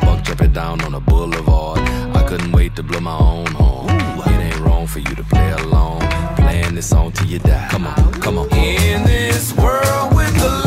[0.00, 1.78] Buck drop it down on the boulevard.
[2.16, 3.90] I couldn't wait to blow my own horn.
[3.90, 6.00] It ain't wrong for you to play along.
[6.36, 7.68] Playing this song till you die.
[7.70, 8.48] Come on, come on.
[8.52, 10.63] In this world with the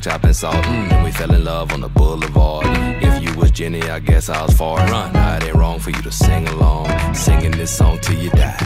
[0.00, 0.64] smoke, chopping salt.
[0.64, 2.66] Mm, we fell in love on the boulevard.
[3.02, 5.16] If you was Jenny, I guess I was far run.
[5.16, 8.56] I it ain't wrong for you to sing along, singing this song till you die.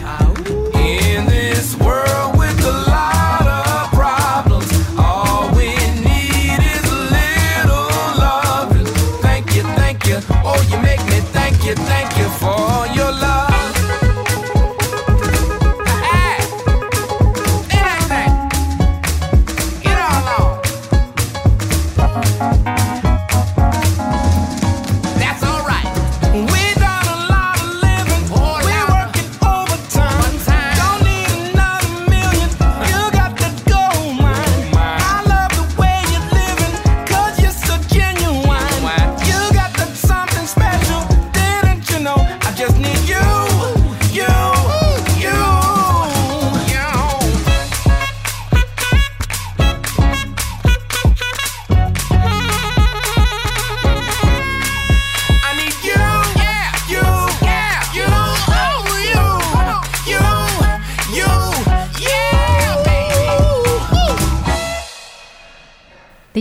[0.74, 2.33] In this world.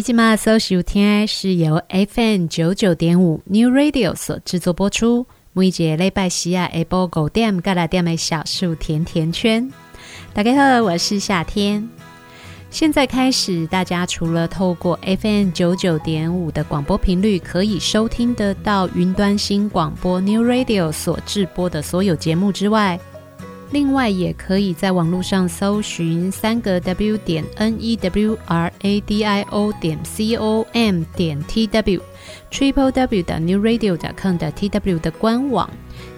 [0.01, 5.27] 今麦所收听是由 FM 九九点五 New Radio 所制作播出。
[5.53, 9.71] 每一节礼拜四啊，下晡五点到六点的小树甜甜圈。
[10.33, 11.87] 大家好，我是夏天。
[12.71, 22.99] 现在开始，大家除了透过 FM 九九点五的广播频率可以收听得到云端新广播 New Radio 所制播的所有节目之外，
[23.73, 31.41] 另外，也可以在网络上搜寻三个 W 点 N E W R A D I O 点 C O M 点
[31.45, 35.67] T W，Triple W 的 New Radio 点 com 的 T W 的官网，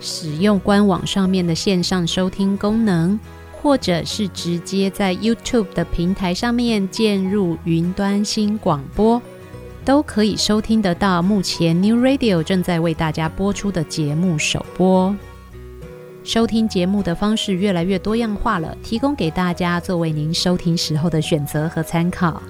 [0.01, 3.17] 使用官网上面的线上收听功能，
[3.61, 9.21] 或者是直接在 YouTube 的平台上面进入云端新广播，
[9.85, 11.21] 都可以收听得到。
[11.21, 15.15] 目前 New Radio 正在为大家播出的节目首播。
[16.25, 22.41] 收听节目的方式越来越多样化了，提供给大家作为您收听时候的选择和参考。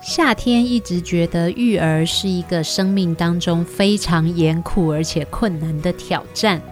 [0.00, 6.62] 夏天一直觉得育儿是一个生命当中非常严酷而且困难的挑战。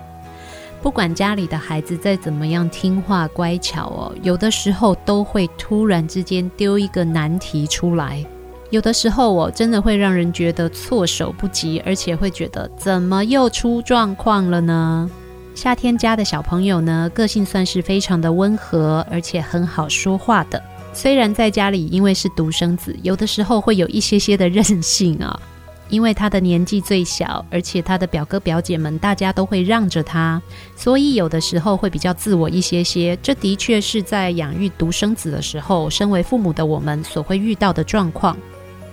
[0.80, 8.24] 不管家里的孩子再怎么样听话乖巧哦，有的时候都会突然之间丢一个难题出来。
[8.70, 15.10] 有的时候我真的会让人觉得措手不及，而且会觉得怎么又出状况了呢？
[15.54, 20.62] 夏天家的小朋友呢，个性算是非常的温和，而且很好说话的。
[20.92, 25.38] 虽然在家里因为是独生子，有的时候会有一些些的任性啊。
[25.88, 30.40] 因为他的年纪最小，而且他的表哥表姐们大家都会让着他，
[30.74, 33.14] 所以有的时候会比较自我一些些。
[33.22, 38.34] 这的确是在养育独生子的时候，身为父母的我们所会遇到的状况。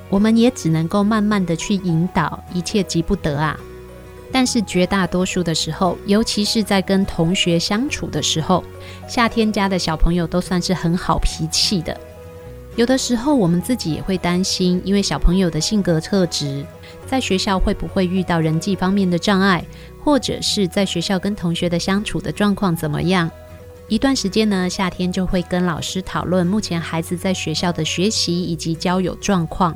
[0.10, 3.58] 我们也只能够慢慢的去引导，一切急不得啊。
[4.32, 8.64] 但是绝大多数的时候，尤其是在跟同学相处的时候，
[9.08, 11.96] 夏天家的小朋友都算是很好脾气的。
[12.76, 16.66] 有的时候我们自己也会担心，因为小朋友的性格特质。
[17.08, 19.66] 在学校会不会遇到人际方面的障碍，
[20.04, 23.30] 或者是在学校跟同学的相处的状况怎么样？
[23.88, 29.76] 一段时间呢，夏天就会跟老师讨论目前孩子在学校的学习以及交友状况。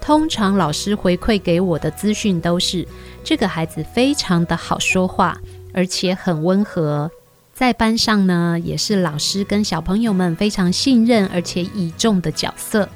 [0.00, 2.86] 通常老师回馈给我的资讯都是，
[3.22, 5.38] 这个孩子非常的好说话，
[5.74, 7.10] 而且很温和，
[7.52, 12.88] 在班上呢也是老师跟小朋友们非常信任而且倚重的角色。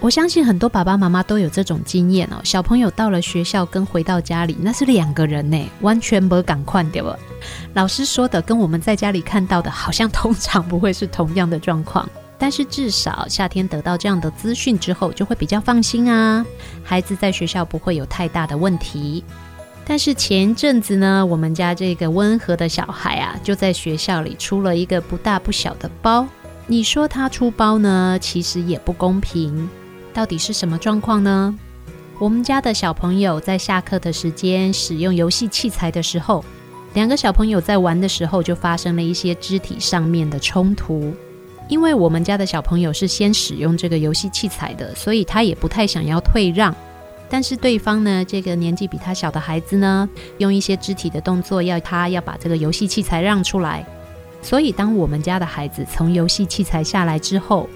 [0.00, 2.40] 我相信很多爸爸妈妈都有这种经验哦。
[2.44, 7.18] 小朋友到了学校跟回到家里，那是两个人呢，完全不敢换掉了。
[7.74, 12.08] 老师说的跟我们在家里看到的，好像通常不会是同样的状况。
[12.38, 16.46] 但是至少夏天得到这样的资讯之后，就会比较放心啊。
[16.84, 19.24] 孩子在学校不会有太大的问题。
[19.84, 26.26] 但是前阵子呢，我们家这个温和的小孩啊，就在学校里出了一个不大不小的包。
[26.66, 29.68] 你说他出包呢，其实也不公平。
[30.12, 31.58] 到底是什么状况呢？
[32.18, 36.44] 我们家的小朋友在下课的时间使用游戏器材的时候，
[36.94, 41.14] 两个小朋友在玩的时候就发生了一些肢体上面的冲突。
[41.68, 46.74] 因为我们家的小朋友是先使用这个游戏器材的，所以他也不太想要退让。
[47.30, 53.84] 但是对方呢，这个年纪比他小的孩子呢，用一些肢体的动作要他要把这个游戏器材让出来。
[54.40, 57.68] 所以当我们家的孩子从游戏器材下来之后，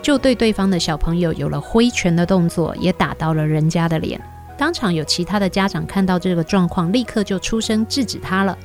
[0.00, 4.18] 就对对方的小朋友有了挥拳的动作，也打到了人家的脸。
[4.56, 8.56] 当场有其他的家长看到这个状况，立刻就出声制止他了，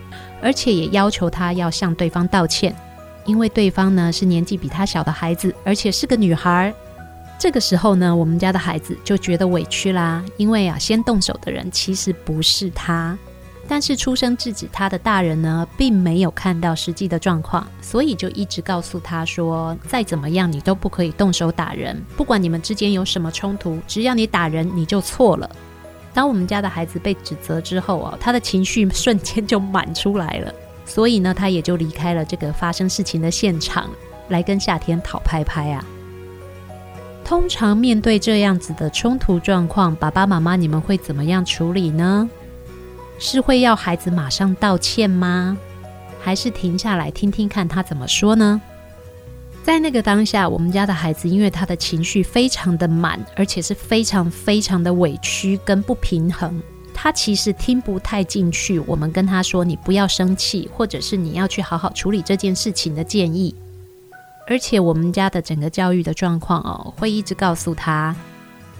[0.41, 2.73] 而且也要求他要向对方道歉，
[3.29, 6.73] 因为对方呢是年纪比他小的孩子，而且是个女孩。
[7.37, 13.15] 这个时候呢，我们家的孩子就觉得委屈啦，因为啊，先动手的人其实不是他。
[13.67, 22.03] 但是出声制止他的大人呢，并没有看到实际的状况，所以就一直告诉他说：“再怎么样，你都不可以动手打人。
[22.17, 25.47] 不管你们之间有什么冲突，只要你打人，你就错了。”
[26.15, 30.51] 当我们家的孩子被指责之后啊，他的情绪瞬间就满出来了，
[30.89, 33.87] 所以呢，他也就离开了这个发生事情的现场，
[34.29, 35.85] 来跟夏天讨拍拍啊。
[37.23, 42.27] 通常面对这样子的冲突状况，爸爸妈妈你们会怎么样处理呢？
[43.19, 45.55] 是会要孩子马上道歉吗？
[46.19, 48.59] 还是停下来听听看他怎么说呢？
[49.63, 56.59] 在那个当下，我们家的孩子因为他的情绪非常的满，而且是非常非常的委屈跟不平衡，
[57.01, 63.55] 他其实听不太进去我们跟他说你不要生气，或者是你要去好好处理这件事情的建议。
[64.49, 68.13] 而且我们家的整个教育的状况哦，会一直告诉他，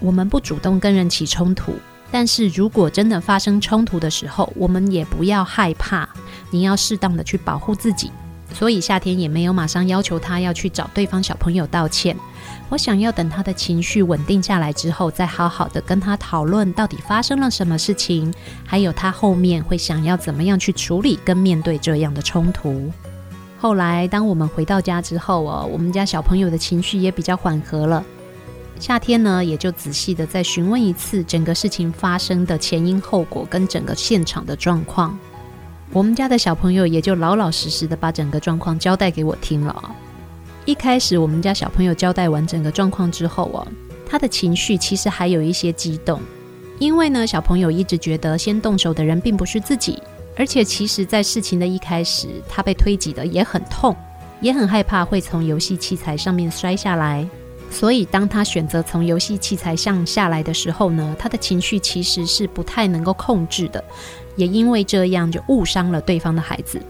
[0.00, 1.72] 我们不主动跟人起冲突。
[2.10, 6.06] 但是如果真的发生冲突的时候，我们也不要害怕，
[6.50, 8.12] 你要适当的去保护自己。
[8.52, 12.14] 所以夏天也没有马上要求他要去找对方小朋友道歉。
[12.70, 18.32] 我想要等他的情绪稳定下来之后，再好好的跟他讨论到底发生了什么事情，
[18.64, 22.88] 还有他后面会想要怎么样去处理跟面对这样的冲突。
[23.58, 28.02] 后来当我们回到家之后哦，我们家小朋友的情绪也比较缓和了。
[28.78, 35.18] 夏天呢，也就仔细的再询问一次整个事情发生的前因后果跟整个现场的状况。
[35.92, 39.92] 我们家的小朋友也就老老实实的把整个状况交代给我听了。
[40.66, 43.66] 一开始我们家小朋友交代完整个状况之后哦，
[44.06, 46.20] 他的情绪其实还有一些激动，
[46.78, 49.98] 因为呢，小朋友一直觉得先动手的人并不是自己，
[50.36, 53.96] 而且其实在事情的一开始，他被推挤的也很痛，
[54.40, 57.26] 也很害怕会从游戏器材上面摔下来。
[57.70, 63.82] 所以，当他选择从游戏器材上下来的时候呢，他的情绪其实是不太能够控制的，
[64.36, 66.80] 也因为这样就误伤了对方的孩子。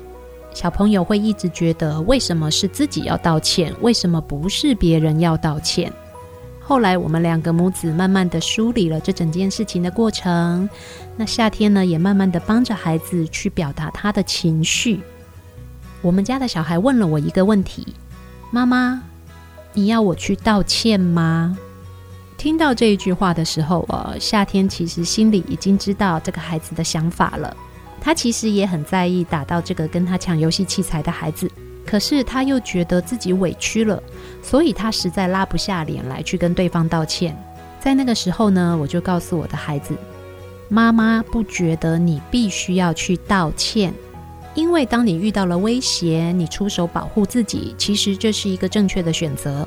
[0.53, 3.75] 小朋友会一直觉得，为什么是自己要道歉？
[3.81, 5.93] 为什么不是别人要道歉？
[6.61, 10.69] 后来，我们两个母子慢慢的梳理了这整件事情的过程。
[11.17, 15.01] 那夏天呢，也慢慢的帮着孩子去表达他的情绪。
[16.03, 17.95] 我们家的小孩问了我一个问题：
[18.51, 19.03] 妈妈。
[19.73, 21.57] 你要我去道歉吗？
[22.37, 27.57] 听到这一句话的时候，呃夏天其实心里已经知道这个孩子的想法了。
[28.01, 31.51] 他其实也很在意打到这个跟他抢游戏器材的孩子，
[31.87, 34.03] 可是他又觉得自己委屈了，
[34.43, 37.37] 所以他实在拉不下脸来去跟对方道歉。
[37.79, 39.95] 在那个时候呢，我就告诉我的孩子
[40.69, 43.93] ：“妈妈不觉得你必须要去道歉，
[44.55, 49.67] 因为当你遇到了威胁，你出手保护自己，其实这是一个正确的选择。”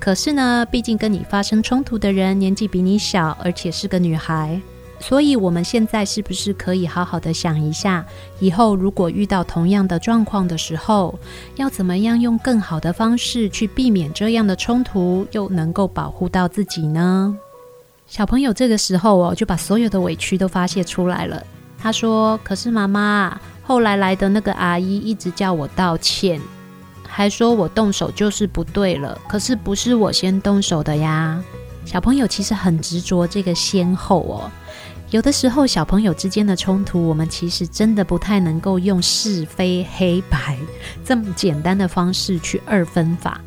[0.00, 4.60] 可是呢，毕竟跟你发生冲突的人年纪比你小，而且是个女孩，
[5.00, 8.04] 所以我们现在是不是可以好好的想一下，
[8.40, 11.18] 以后如果遇到同样的状况的时候，
[11.56, 17.36] 要怎么样用更好的方式去避免这样的冲突，又能够保护到自己呢？
[18.06, 21.44] 小朋友这个时候哦，就把所有的委屈都发泄出来了。
[21.78, 26.40] 他说：“可是妈妈，后来来的那个阿姨一直叫我道歉。”
[27.06, 31.42] 还说我动手就是不对了，可是不是我先动手的呀。
[31.84, 34.50] 小朋友其实很执着这个先后哦。
[35.10, 40.58] 有的时候小朋友之间的冲突，我们其实真的不太能够用是非黑白
[41.02, 43.40] 这么简单的方式去二分法。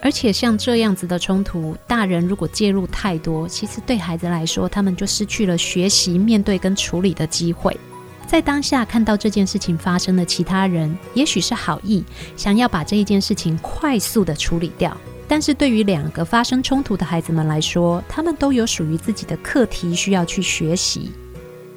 [0.00, 7.76] 而且像这样子的冲突，大人如果介入太多，其实对孩子来说，他们就失去了学习、面对跟处理的机会。
[8.24, 12.04] 在当下看到这件事情发生的其他人，也许是好意，
[12.36, 14.96] 想要把这一件事情快速的处理掉。
[15.28, 21.12] 但是对于两个发生冲突的孩子们来说，他们都有属于自己的课题需要去学习。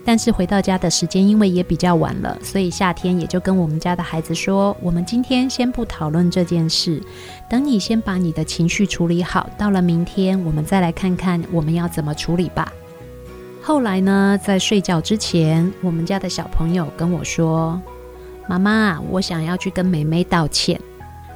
[0.04, 7.00] 但是回到家的时间因为也比较晚了，所以夏天也就跟我们家的孩子说：“我们今天先不讨论这件事，
[7.48, 12.74] 等你先把你的情绪处理好，到了明天我们再来看看我们要怎么处理吧。”
[13.62, 17.80] 后来呢，在睡觉之前，我们家的小朋友跟我说
[18.50, 20.82] ：“妈妈，我想要去跟妹妹道歉。”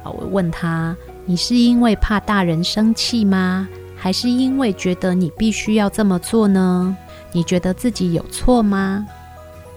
[0.02, 0.96] 啊我问他
[1.26, 3.68] ：“你是因为怕大人生气吗？
[3.96, 6.96] 还是因为觉得你必须要这么做呢？
[7.32, 9.04] 你觉得自己有错吗？”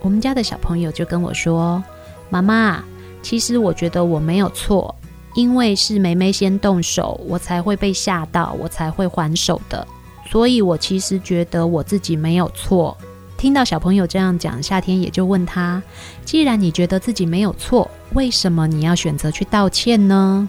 [0.01, 1.83] 我们家的小朋友就跟我说
[2.29, 2.83] ：“妈妈，
[3.23, 4.95] 其实我觉得我没有错，
[5.33, 9.85] 因为是梅梅先动手，我才会被吓到，我才会还手的。”
[10.29, 12.95] 所以，我其实觉得我自己没有错。
[13.35, 15.81] 听到小朋友这样讲，夏天也就问他：
[16.23, 20.47] 既然你觉得自己没有错，为什么你要选择去道歉呢？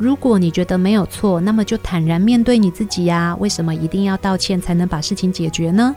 [0.00, 3.36] 如果你觉得没有错，那么就坦然面对你自己呀。
[3.38, 5.94] 为什么一定要道歉才能把事情解决呢？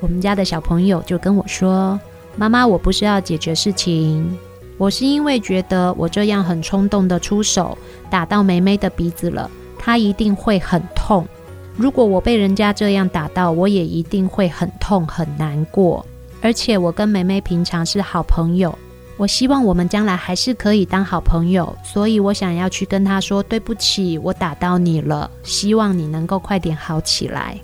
[0.00, 2.00] 我们家的小朋友就跟我说：
[2.36, 4.34] 妈妈，我不是要解决事情，
[4.78, 7.76] 我是因为觉得我这样很冲动的出手
[8.08, 11.28] 打到梅梅的鼻子了，她一定会很痛。
[11.76, 16.02] 如果我被人家这样打到，我也一定会很痛很难过。
[16.40, 18.74] 而且我跟梅梅平常是好朋友，
[19.16, 21.76] 我希望我们将来还是可以当好朋友。
[21.84, 27.58] 所以我想要去跟他说对不起，我打到你了，希望你能够快点好起来。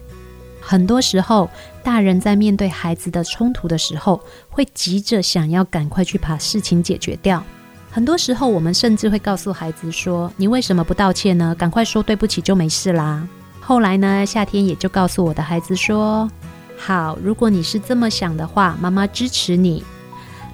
[0.61, 1.51] 很多时候，
[1.83, 7.43] 大人在面对孩子的冲突的时候，会急着想要赶快去把事情解决掉。
[7.91, 11.53] 很多时候，我们甚至会告诉孩子说：“你为什么不道歉呢？
[11.59, 13.27] 赶快说对不起就没事啦。”
[13.61, 16.31] 后来呢，夏天也就告诉我的孩子说
[16.79, 19.83] ：“好，如果你是这么想的话，妈妈支持你。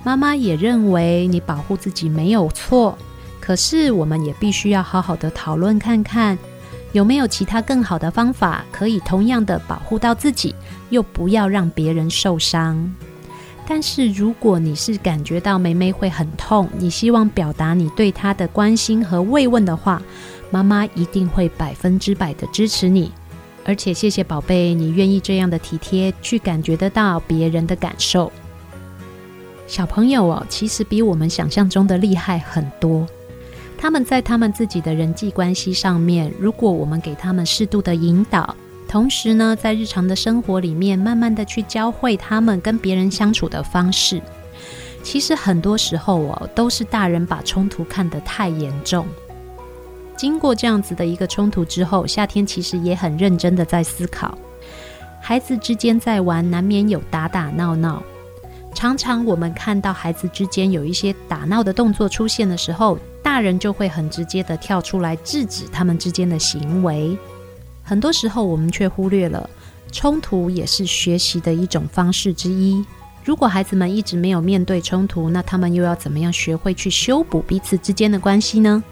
[0.06, 2.96] 妈妈也认为你保护自己没有错，
[3.40, 6.38] 可是我们也必须要好好的讨论看看，
[6.92, 10.54] 有没有其他更好的方法，可以同样的保护到自己，
[10.90, 12.94] 又不要让别人受伤。
[13.66, 20.00] 但是如果你是感觉到妹妹会很痛，你希望表达你对她的关心和慰问的话。”
[20.52, 23.10] 妈妈一定会百分之百的支持你，
[23.64, 28.30] 而且谢谢宝贝，你愿意这样的体贴，去感觉得到别人的感受。
[29.66, 33.06] 小朋友哦，其实比我们想象中的厉害很多。
[33.78, 38.54] 他们在他们自己的人际关系上面，如果我们给他们适度的引导，
[38.88, 44.22] 同时呢，在日常的生活里面，慢慢的去教会他们跟别人相处的方式。
[45.02, 49.06] 其实很多时候哦，都是大人把冲突看得太严重。
[50.16, 54.38] 经过这样子的一个冲突之后，夏天其实也很认真的在思考，
[55.20, 58.02] 孩子之间在玩，难免有打打闹闹。
[58.76, 67.16] 常常我们看到孩子之间有一些打闹的动作出现的时候，大人就会很直接的跳出来制止他们之间的行为。
[67.82, 69.48] 很多时候我们却忽略了，
[69.90, 72.84] 冲突也是学习的一种方式之一。
[73.24, 78.84] 如果孩子们一直没有面对冲突，那他们又要怎么样学会去修补彼此之间的关系呢？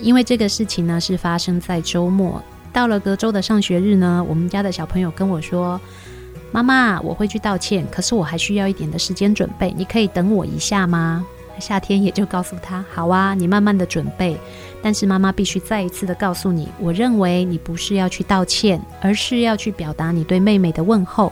[0.00, 5.78] 因为这个事情呢，是发生在周末，到了隔周的上学日呢，我们家的小朋友跟我说
[6.56, 11.22] ：“妈妈，我会去道歉，可是我还需要一点的时间准备，你可以等我一下吗？”
[11.60, 14.34] 夏天也就告诉他：“好啊，你慢慢的准备。”
[14.80, 21.30] 但是妈妈必须再一次的告诉你，我认为你不是要去道歉，而是要去表达你对妹妹的问候，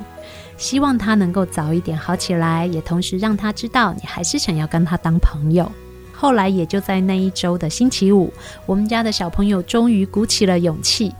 [0.58, 5.72] 希望她能够早一点好起来，也同时让她知道你还是想要跟她当朋友。
[6.12, 8.30] 后来也就在那一周的星期五，
[8.66, 11.14] 我们家的小朋友终于鼓起了勇气，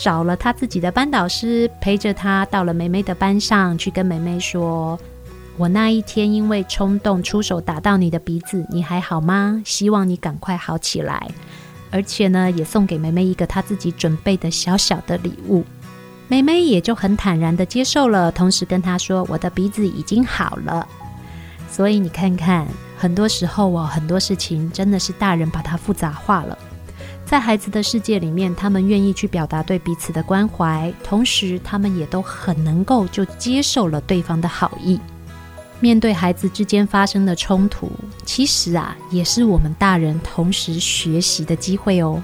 [0.00, 4.98] 找了他自己的班导师陪着他到了梅梅的班上去跟梅梅说
[5.58, 9.60] ：“我那一天因为冲动出手打到你的鼻子，你还好吗？
[9.62, 11.30] 希望你赶快好起来。”
[11.92, 15.62] 而且呢，也送给梅梅一个她自己准备的小小的礼物，
[16.28, 20.88] 梅梅也就很坦然的接受了，同时跟她说：“我的鼻子已经好了。”
[21.70, 22.66] 所以你看看。
[22.96, 26.58] 很多时候哦，很多事情真的是大人把它复杂化了。
[27.30, 34.98] 在孩子的世界里面，他们愿意去表达对彼此的关怀，同时他们也都很能够就接受了对方的好意。
[35.78, 37.88] 面对孩子之间发生的冲突，
[38.24, 42.20] 其实啊，也是我们大人同时学习的机会哦。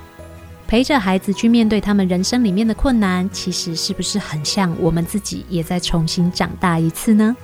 [0.67, 7.37] 陪着孩子去面对他们人生里面的困难，其实是不是很像我们自己也在重新长大一次呢？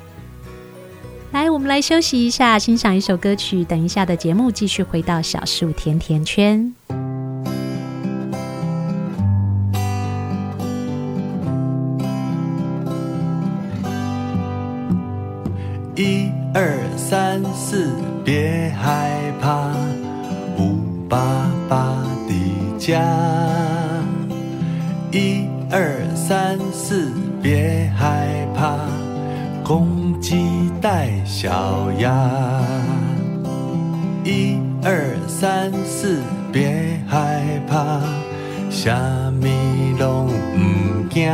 [1.30, 3.62] 来，我们来休息一下，欣赏一首歌曲。
[3.62, 6.74] 等一下的节目继续回到小树甜甜圈。
[17.72, 17.88] 三四，
[18.22, 19.70] 别害怕，
[20.58, 20.76] 五
[21.08, 21.18] 爸
[21.70, 21.96] 爸
[22.28, 23.00] 的家。
[25.10, 27.10] 一二三四，
[27.40, 28.76] 别害怕，
[29.64, 30.70] 公鸡。
[30.82, 32.12] 带小鸭，
[34.22, 36.20] 一二三四，
[36.52, 38.00] 别害怕，
[38.68, 38.98] 虾
[39.40, 39.48] 米
[39.98, 41.32] 拢唔惊。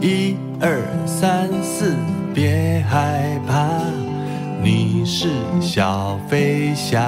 [0.00, 1.94] 一二三四，
[2.34, 3.68] 别害怕，
[4.62, 5.28] 你是
[5.60, 7.00] 小飞侠。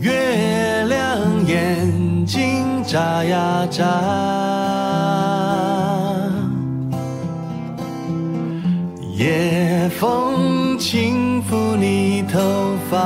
[0.00, 4.56] 月亮眼睛眨呀眨。
[9.16, 12.38] 夜风轻抚你头
[12.90, 12.98] 发，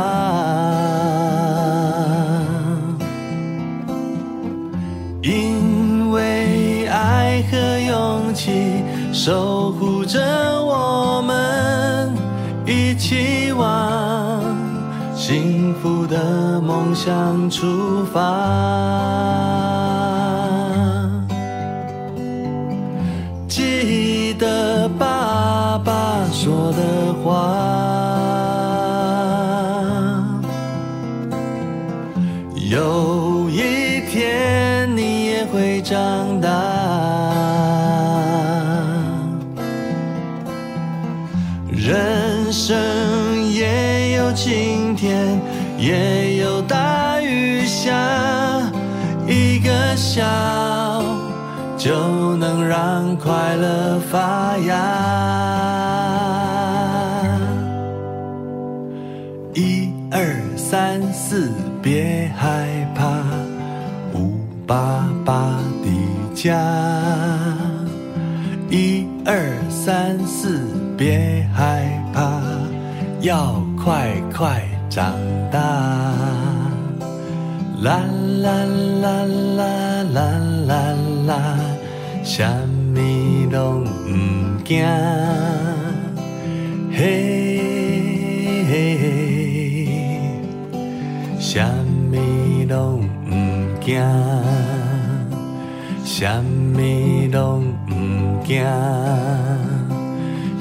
[9.22, 10.18] 守护着
[10.64, 12.10] 我们，
[12.64, 14.42] 一起往
[15.14, 18.18] 幸福的梦想出发。
[23.46, 27.54] 记得爸爸说的话，
[32.70, 37.89] 有一天你也会长大。
[42.70, 45.26] 生也有晴天，
[45.76, 47.92] 也有大雨下，
[49.26, 50.22] 一个笑
[51.76, 54.76] 就能让快乐发芽。
[59.52, 61.50] 一二三四，
[61.82, 63.20] 别害怕，
[64.14, 65.90] 五爸爸的
[66.36, 66.56] 家。
[68.70, 70.60] 一二三四，
[70.96, 71.89] 别害怕，
[73.22, 75.12] 要快快长
[75.50, 75.60] 大。
[77.82, 78.00] 啦
[78.42, 78.64] 啦
[79.02, 79.24] 啦
[79.56, 80.18] 啦啦
[80.66, 80.94] 啦
[81.26, 81.32] 啦，
[82.24, 82.46] 什
[82.94, 83.00] 么
[83.50, 84.84] 都唔惊。
[86.92, 86.98] 嘿
[88.68, 89.04] 嘿嘿。
[91.38, 91.60] 什
[92.10, 92.16] 么
[92.68, 93.32] 都唔
[93.80, 94.00] 惊，
[96.04, 96.80] 什么
[97.30, 98.64] 都唔惊，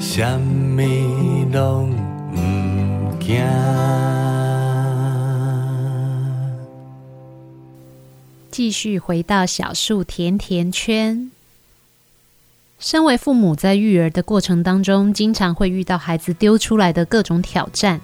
[0.00, 0.82] 什么
[1.52, 1.99] 都。
[8.50, 11.30] 继续回到小树甜甜圈。
[12.78, 18.00] 身为父母，在育儿的过程当中，经常会遇到孩子丢出来的各种挑战。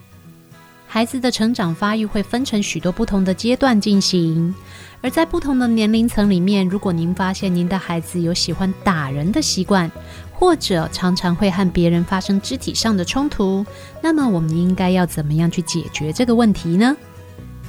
[0.86, 4.54] 孩子的成长发育会分成许多不同的阶段进行，
[5.02, 9.90] 而在不同的年龄层里面，如果您发现您的孩子有喜欢打人的习惯，
[10.38, 13.64] 或者常常会和别人发生肢体上的冲突，
[14.02, 16.94] 那么我们应该要怎么样去解决这个问题呢？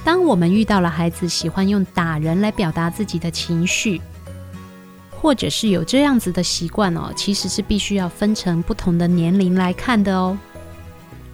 [0.03, 4.01] 当我们遇到了孩子喜欢用打人来表达自己的情绪，
[5.10, 10.38] 或者是有这样子的习惯哦，其实是必须要分成不同的年龄来看的哦。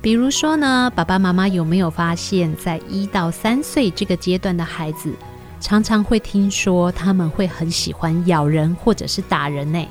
[0.01, 5.11] 比如说呢，爸爸妈妈有没有发现，在一到三岁这个阶段的孩子，
[5.59, 9.83] 常常会听说他们会很喜欢咬人或者是打人呢？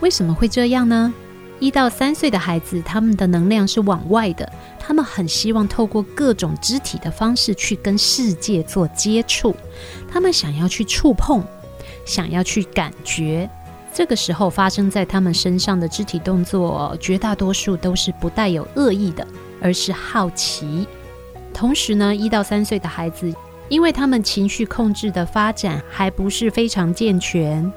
[0.00, 1.12] 为什么会这样呢？
[1.58, 9.54] 一到三岁的孩子，他们的能量是往外的，他们很希望透过各种肢体的方式去跟世界做接触，
[10.10, 11.44] 他们想要去触碰，
[12.06, 13.48] 想要去感觉。
[13.92, 19.26] 这个时候发生在他们身上的肢体动作，绝大多数都是不带有恶意的，
[19.60, 20.86] 而是好奇。
[21.52, 23.30] 同时呢，一到三岁的孩子，
[23.68, 27.70] 因为他们情绪控制的发展还不是非常健全。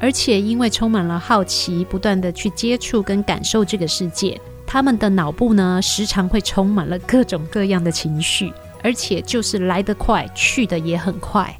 [0.00, 11.52] 而且，因为充满了好奇，不断地去接触跟感受这个世界，他们的脑部呢，时常会充满了各种各样的情绪，而且就是来得快，去得也很快。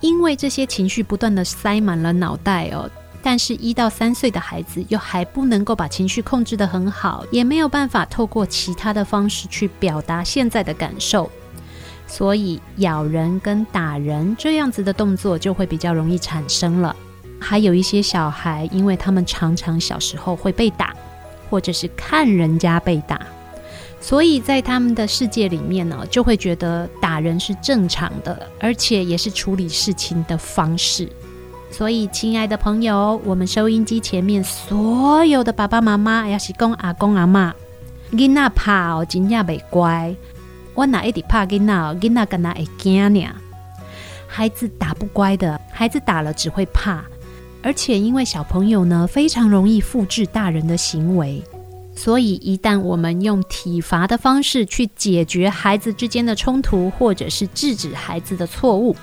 [0.00, 2.90] 因为这些情绪不断地塞满了脑袋哦，
[3.22, 11.30] 但是一到三岁的孩子又还不能够把情绪控制得很好，也没有办法透过其他的方式去表达现在的感受，
[12.08, 16.96] 所以咬人跟打人这样子的动作就会比较容易产生了。
[17.42, 20.94] 还有一些小孩，因为他们常常小时候会被打，
[21.50, 23.20] 或者是看人家被打，
[24.00, 31.10] 所以在他们的世界里面呢，就会觉得打人是正常的，而且也是处理事情的方式。
[31.70, 37.54] 所以，亲爱的朋友，我们收音机前面所有的爸爸妈妈，也是公阿公阿妈，
[38.12, 40.14] 囡仔怕哦，真正袂乖，
[40.74, 43.26] 我哪一直怕囡仔，囡仔跟他会惊呢？
[44.26, 47.02] 孩子打不乖的，孩子打了只会怕。
[47.62, 51.42] 而且，因为小朋友呢，非常容易复制大人的行为，
[51.94, 58.96] 所以一旦我们用体罚的方式去解决孩子之间的冲突，或者是制止孩子的错误，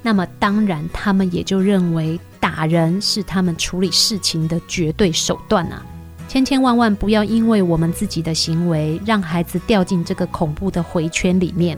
[0.00, 5.84] 那么当然他们也就认为打人是他们处理事情的绝对手段啊！
[6.28, 11.76] 千千万万不要因为我们自己的行为，让孩子掉进这个恐怖的回圈里面。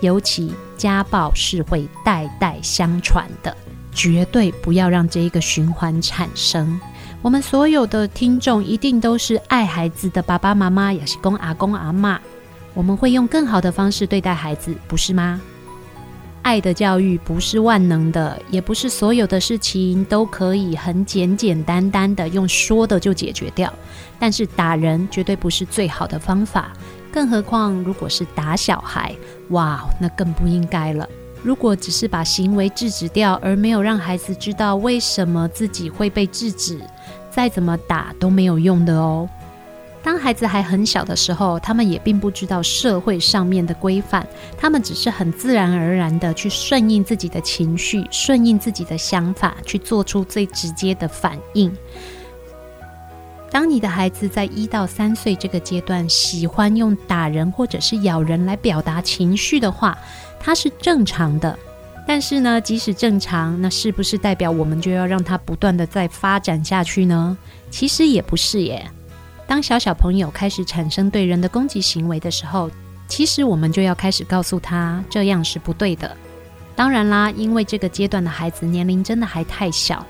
[0.00, 3.56] 尤其家暴是会代代相传的。
[3.92, 6.80] 绝对不要让这一个循环产生。
[7.20, 12.20] 我们所有的听众一定都是爱孩子的爸爸妈妈，也是公阿公阿妈。
[12.74, 15.40] 我们会用更好的方式对待孩子，不是吗？
[16.42, 23.70] 爱的教育不是万能的，也不是所有的事情都可以很简简单单的用说的就解决掉。
[24.18, 26.72] 但是打人绝对不是最好的方法，
[27.12, 29.14] 更何况如果是打小孩，
[29.50, 31.06] 哇，那更不应该了。
[31.42, 36.80] 如果只是把行为制止掉，而没有让孩子知道为什么自己会被制止，
[37.30, 39.28] 再怎么打都没有用的哦。
[40.02, 51.76] 当孩子还很小的时候，他们也并不知道社会上面的规范，他们只是很自然而然的去顺应自己的情绪，顺应自己的想法，去做出最直接的反应。
[53.50, 59.98] 当你的孩子在一到三岁这个阶段，喜欢用打人或者是咬人来表达情绪的话，
[60.40, 61.58] 它是正常的，
[62.06, 67.36] 但是呢，即使正常，那是不是代表我们就要让它不断的再发展下去呢？
[67.70, 68.88] 其实也不是耶。
[69.46, 72.70] 当小小朋友开始产生对人的攻击行为的时候，
[73.08, 76.16] 其实我们就要开始告诉他，这样是不对的。
[76.76, 80.04] 当然啦，因为这个阶段的孩子年龄真的还太小，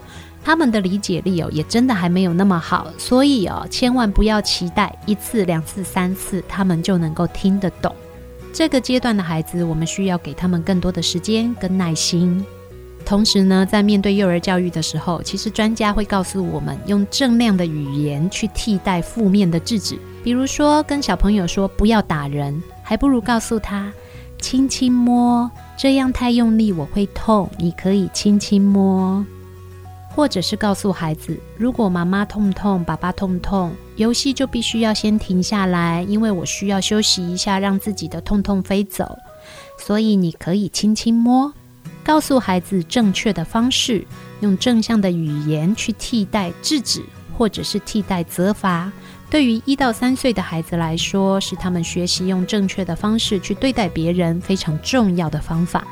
[0.45, 7.95] 他们的理解力哦也真的还没有那么好，所以哦，千万不要期待一次、两次、三次他们就能够听得懂。
[8.53, 12.45] 这个阶段的孩子，我们需要给他们更多的时间跟耐心。
[13.05, 19.99] 同时呢，在面对幼儿教育的时候，其实专家会告诉我们，用正量的语言去替代负面的制止。
[20.23, 23.91] 比如说，跟小朋友说不要打人，还不如告诉他
[24.41, 29.25] 轻轻摸，这样太用力我会痛，你可以轻轻摸。
[30.11, 39.19] 或者是告诉孩子，如果妈妈痛痛，爸爸痛痛，游戏就必须要先停下来，因为我需要休息一下，让自己的痛痛飞走。
[39.77, 41.53] 所以你可以轻轻摸，
[42.05, 44.07] 告诉孩子正确的方式，
[44.39, 47.03] 用正向的语言去替代制止，
[47.37, 48.91] 或者是替代责罚。
[49.29, 55.85] 对于一到三岁的孩子来说，是他们学习用正确的方式去对待别人非常重要的方法。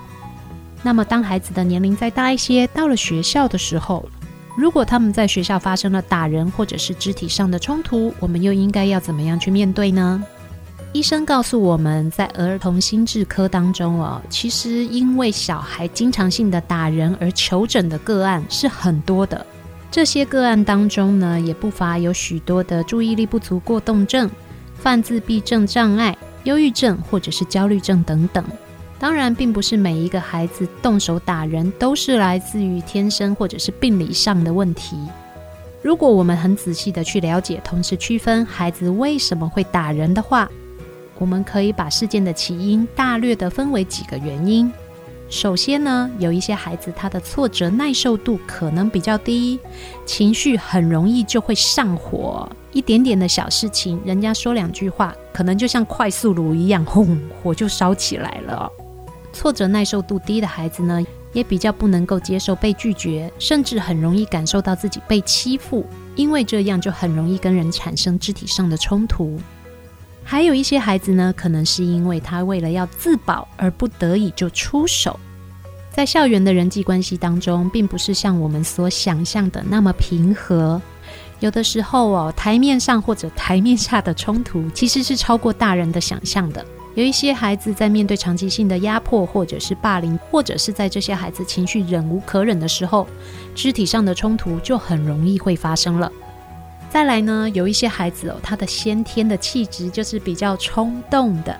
[0.82, 4.08] 那么，当孩子的年龄再大一些，到了学校的时候，
[4.56, 10.22] 如果他们在学校发生了打人或者是肢体上的冲突，我们又应该要怎么样去面对呢？
[10.92, 19.44] 医生告诉我们在儿童心智科当中哦，其实因为小孩经常性的打人而求诊的个案是很多的。
[19.90, 24.30] 这些个案当中呢，也不乏有许多的注意力不足过动症、
[24.74, 28.42] 泛自闭症障碍、忧郁症或者是焦虑症等等。
[28.98, 34.96] 当然，并不是每一个孩子动手打人都是来自于天生或者是病理上的问题。
[35.82, 40.50] 如果我们很仔细的去了解，同时区分孩子为什么会打人的话，
[41.18, 44.72] 我们可以把事件的起因大略的分为几个原因。
[45.28, 49.58] 首先呢，有一些孩子他的挫折耐受度可能比较低，
[50.04, 58.72] 情绪很容易就会上火，一点点的小事情，人家说两句话，可能就像快速炉一样，轰，火就烧起来了。
[59.36, 69.38] 挫折耐受度低的孩子呢，也比较不能够接受被拒绝，甚至很容易感受到自己被欺负，因为这样就很容易跟人产生肢体上的冲突。
[70.24, 75.20] 还有一些孩子呢，可能是因为他为了要自保而不得已就出手，
[75.90, 80.80] 在校园的人际关系当中，并不是像我们所想象的那么平和。
[81.40, 86.64] 有的时候哦，台面上或者台面下的冲突，其实是超过大人的想象的。
[86.96, 93.06] 有一些孩子在面对长期性的压迫，或者是霸凌，或者是在这些孩子情绪忍无可忍的时候，
[93.54, 96.10] 肢体上的冲突就很容易会发生了。
[96.88, 101.54] 再来呢，有一些孩子哦，他的先天的气质就是比较冲动的，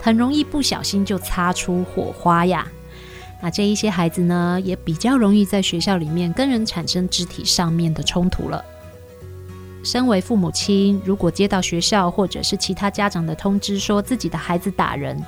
[0.00, 2.66] 很容易不小心就擦出火花呀。
[3.40, 8.64] 那这一些孩子呢，也比较容易在学校里面跟人产生肢体上面的冲突了。
[9.82, 15.20] 身为父母亲，如果接到学校或者是其他家长的通知，说自己的孩子打人，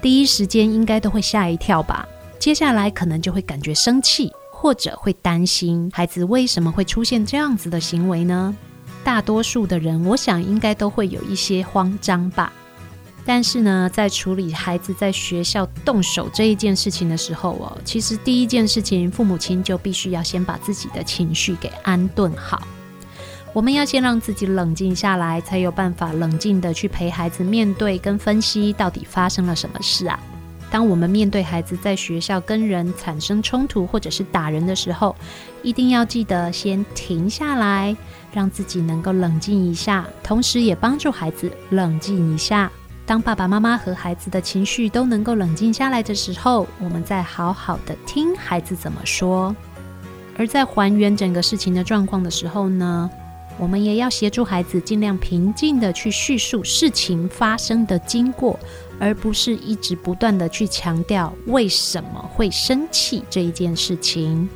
[0.00, 2.08] 第一时间应该都会吓一跳吧。
[2.38, 8.56] 接下来可能就会感觉生气，或者会担心孩子为什么会出现这样子的行为呢？
[9.04, 12.52] 大多数的人，我想应该都会有一些慌张吧。
[13.26, 22.62] 但是呢，在处理孩子在学校动手这一件事情的时候哦，其实第一件事情，父母亲就必须要先把自己的情绪给安顿好。
[23.54, 30.18] 我们要先让自己冷静下来，才有办法冷静地去陪孩子面对跟分析到底发生了什么事啊。
[30.70, 35.16] 当我们面对孩子在学校跟人产生冲突或者是打人的时候，
[35.62, 37.96] 一定要记得先停下来，
[38.32, 42.70] 让自己能够冷静一下，同时也帮助孩子冷静一下。
[43.06, 49.56] 当爸爸妈妈和孩子的情绪都能够冷静下来的时候，我们再好好的听孩子怎么说。
[50.36, 53.10] 而在还原整个事情的状况的时候呢，
[53.58, 58.58] 我们也要协助孩子尽量平静地去叙述事情发生的经过，
[59.00, 64.48] 而不是一直不断地去强调为什么会生气这一件事情，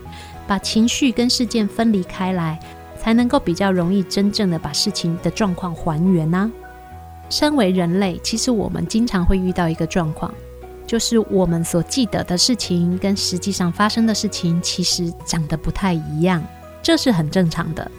[0.46, 2.58] 把情绪跟事件分离开来，
[2.96, 6.50] 才能够比较容易真正的把事情的状况还原呢。
[7.28, 10.32] 身为人类，其实我们经常会遇到一个状况，
[10.86, 16.40] 就是我们所记得的事情跟实际上发生的事情其实长得不太一样，
[16.82, 17.90] 这是很正常的。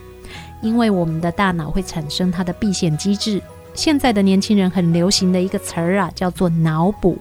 [0.63, 3.39] 因为我们的大脑会产生它的避险机制，
[3.75, 7.15] 现在的年轻人很流行的一个词儿啊，叫做脑补。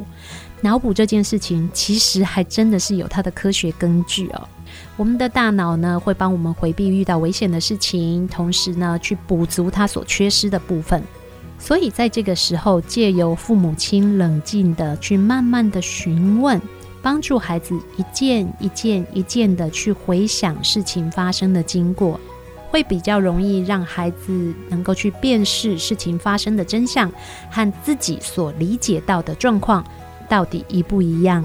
[0.62, 4.48] 脑补这件事情，其实还真的是有它的科学根据哦。
[4.96, 11.02] 我们的大脑呢，会帮我们回避遇到危险的事情，同时呢，去补足它所缺失的部分。
[11.58, 16.60] 所以在这个时候，借由父母亲冷静的去慢慢的询问，
[17.02, 22.20] 帮助孩子一件一件一件的去回想事情发生的经过。
[22.72, 27.12] 会比较容易让孩子能够去辨识事情发生的真相，
[27.50, 29.84] 和自己所理解到的状况
[30.26, 31.44] 到底一不一样。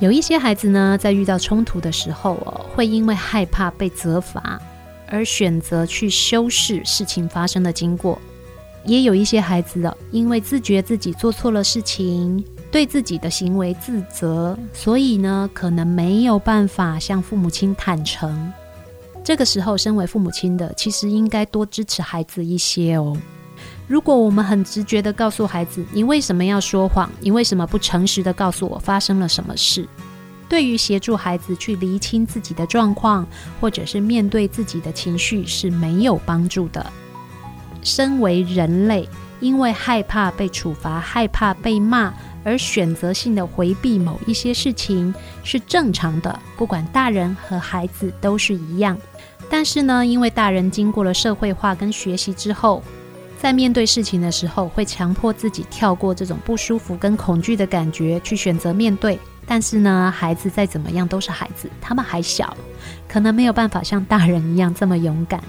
[0.00, 4.60] 有一些孩子呢，在遇到冲突的时候哦，会因为害怕被责罚，
[5.08, 8.20] 而选择去修饰事情发生的经过。
[8.84, 18.52] 也有一些孩子哦，因为自觉自己做错了事情，对自己的行为自责，所以呢，可能没有办法向父母亲坦诚。
[19.24, 23.16] 这个时候，身为父母亲的，其实应该多支持孩子一些哦。
[23.88, 27.10] 如果我们很直觉地告诉孩子：“你为什么要说谎？
[27.20, 29.88] 你为什么不诚实的告诉我发生了什么事？”
[30.46, 33.26] 对于协助孩子去厘清自己的状况，
[33.60, 36.84] 或者是面对自己的情绪是没有帮助的。
[37.82, 39.08] 身为人类，
[39.40, 42.12] 因为害怕被处罚、害怕被骂，
[42.44, 48.96] 而选择性的回避某一些事情是正常的，不管大人和孩子都是一样。
[49.50, 52.82] 但是呢，因为大人经过了社会化跟学习之后，
[53.38, 59.18] 在面对事情的时候，会强迫自己跳过这种不舒服跟恐惧的感觉，去选择面对。
[59.46, 62.56] 但是呢，孩子再怎么样都是孩子，他们还小，
[63.06, 65.42] 可能没有办法像大人一样这么勇敢。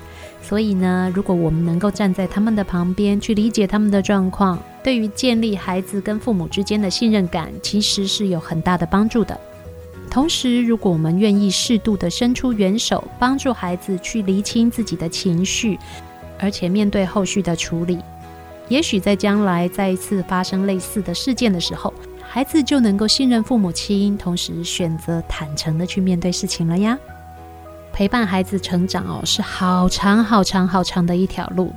[0.47, 9.35] 所以呢，如果我们能够站在他们的旁边，去理解他们的状况，对于建立孩子跟父母之间的信任感，其实是有很大的帮助的。
[10.11, 15.79] 同时，如果我们愿意适度的伸出援手，帮助孩子去厘清自己的情绪，
[16.39, 17.97] 而且面对后续的处理，
[18.69, 26.95] 也许在将来再一次发生类似的事件的时候，孩子就能够信任父母亲，同时选择坦诚的去面对事情了呀。
[27.95, 31.73] 陪伴孩子成长哦，是好长好长好长的一条路。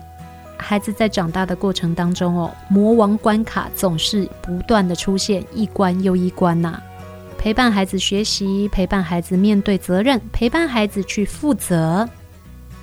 [0.57, 6.83] 孩子在长大的过程当中哦，魔王关卡总是不断的出现，一关又一关呐、
[7.39, 12.09] 陪伴孩子学习，陪伴孩子面对责任，陪伴孩子去负责。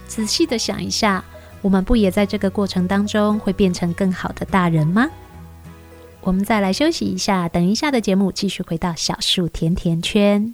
[0.08, 1.22] 仔细的想一下，
[1.62, 5.10] 我们不也在这个过程当中会变成更好的大人吗？
[6.22, 10.54] 我们再来休息一下，等一下的节目继续回到小树甜甜圈。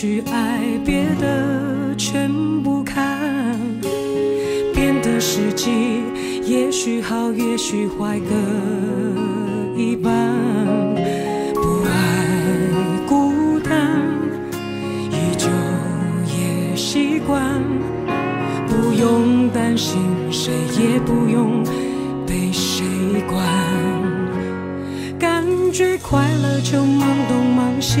[0.00, 2.32] 去爱别的全
[2.62, 3.60] 不看
[4.72, 5.70] 变得实际
[6.42, 8.34] 也许好也许坏各
[9.78, 10.34] 一半
[11.52, 14.00] 不爱孤单
[15.10, 15.50] 依旧
[16.34, 17.62] 也习惯。
[18.68, 20.00] 不用担心
[20.32, 20.50] 谁
[20.82, 21.62] 也不用
[22.26, 22.86] 被谁
[23.28, 23.38] 管。
[25.18, 28.00] 感觉快乐就忙东忙西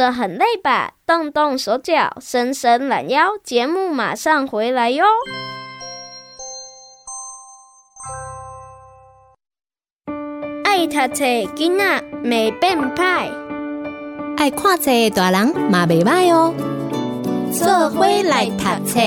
[0.00, 0.94] 着很累吧？
[1.04, 5.04] 动动手脚，伸伸懒腰，节目马上回来哟！
[10.64, 13.30] 爱读册囡仔袂变歹，
[14.38, 16.54] 爱看册大人嘛袂歹哦。
[17.52, 19.00] 做伙来读册，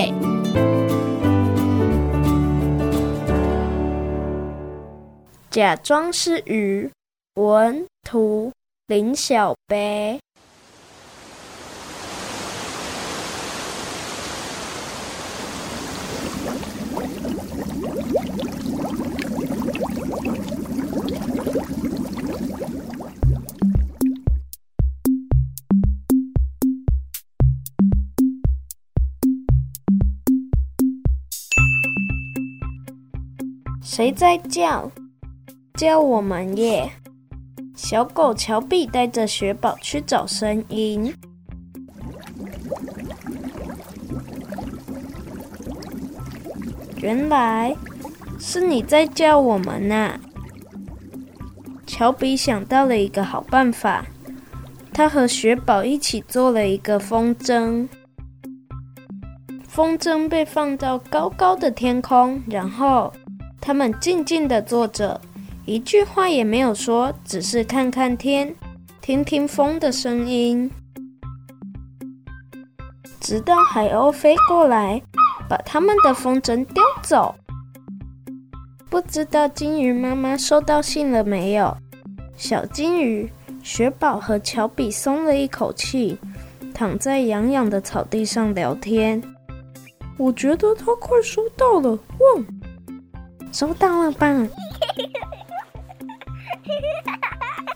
[5.50, 6.92] 假装是鱼，
[7.34, 8.52] 文图
[8.86, 10.20] 林小北。
[33.96, 34.90] 谁在叫？
[35.76, 36.94] 叫我们耶！
[37.76, 41.14] 小狗乔比带着雪宝去找声音。
[47.04, 47.76] 原来
[48.40, 50.20] 是你在叫我们呐、
[51.86, 54.08] 乔比想到了一个好办法，
[54.92, 57.88] 他和雪宝一起做了一个风筝。
[59.68, 63.14] 风筝被放到高高的天空，然后。
[63.66, 65.22] 他们静静地坐着，
[65.66, 68.54] 一句话也没有说，只是看看天，
[69.00, 70.70] 听听风的声音。
[73.22, 75.02] 直到海鸥飞过来，
[75.48, 77.34] 把他们的风筝叼走。
[78.90, 81.74] 不知道金鱼妈妈收到信了没有？
[82.36, 83.32] 小金鱼、
[83.64, 86.18] 雪宝和乔比松了一口气，
[86.74, 89.24] 躺在痒痒的草地上聊天。
[90.18, 92.46] 我觉得他快收到了，汪！
[93.54, 94.28] 收到了吧？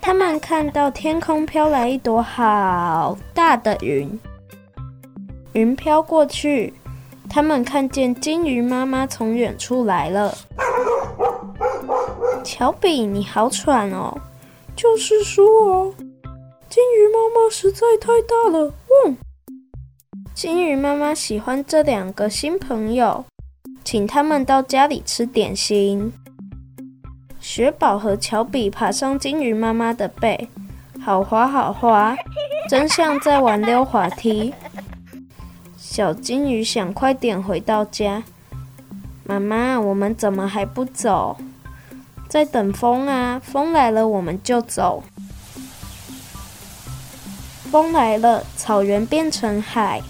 [0.02, 4.20] 他们看到天空飘来一朵好大的云，
[5.54, 6.74] 云飘过去，
[7.30, 10.34] 他们看见金鱼妈妈从远处来了。
[12.44, 14.18] 乔比，你好喘哦！
[14.76, 15.94] 就是说哦，
[16.70, 18.74] 金鱼妈妈实在太大了。
[19.06, 19.16] 嗯！
[20.34, 23.24] 金鱼妈妈喜欢这两个新朋友。
[23.88, 26.12] 请他们到家里吃点心。
[27.40, 30.50] 雪宝和乔比爬上金鱼妈妈的背，
[31.02, 32.14] 好滑好滑，
[32.70, 34.54] 真像在玩溜滑梯。
[35.78, 38.22] 小金鱼想快点回到家。
[39.24, 41.38] 妈妈，我们怎么还不走？
[42.28, 45.02] 在等风啊，风来了我们就走。
[47.72, 50.02] 风来了，草原变成海。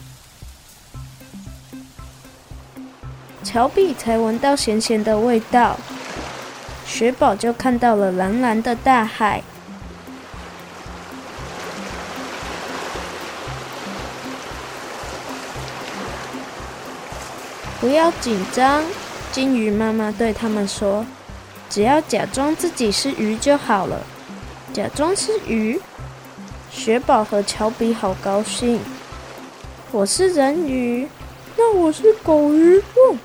[3.50, 5.78] 乔比才闻到咸咸的味道，
[6.86, 9.42] 雪宝就看到了蓝蓝的大海。
[17.80, 18.84] 不要紧张，
[19.32, 21.06] 金鱼妈妈对他们说
[21.70, 24.02] ：“只要假装自己是鱼就好了。”
[24.74, 25.80] 假装是鱼，
[26.70, 28.82] 雪宝和乔比好高兴。
[29.94, 31.08] 我是人鱼，
[31.56, 32.78] 那我是狗鱼。
[32.80, 33.16] 哦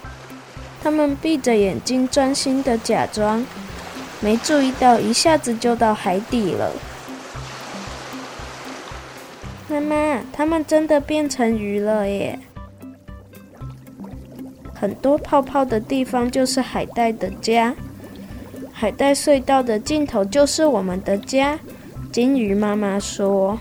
[0.83, 3.47] 他们闭着眼睛，专心的假装，
[4.21, 6.73] 没注意到一下子就到海底了。
[9.69, 12.39] 妈妈，他们真的变成鱼了耶！
[14.75, 17.75] 很多泡泡的地方就是海带的家，
[18.73, 21.59] 海带隧道的尽头就是我们的家。
[22.11, 23.59] 金鱼妈妈说：“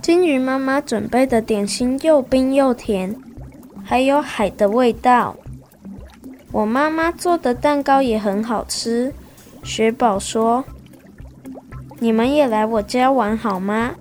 [0.00, 3.14] 金鱼妈妈准备的点心又冰又甜。”
[3.90, 5.34] 还有海的味道。
[6.52, 9.12] 我妈妈做的蛋糕也很好吃。
[9.64, 10.64] 雪宝说
[11.98, 13.96] ：“你们也来我家玩好吗？”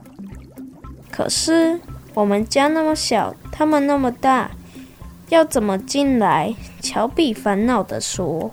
[1.09, 1.79] 可是
[2.13, 4.51] 我们家那么小，他们那么大，
[5.29, 6.53] 要怎么进来？
[6.79, 8.51] 乔比烦恼地说：“